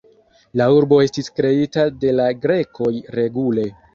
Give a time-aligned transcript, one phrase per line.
[0.61, 3.69] La urbo estis kreita de la grekoj regule.